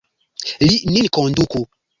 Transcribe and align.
Li 0.67 0.73
nin 0.95 1.13
konduku! 1.19 1.67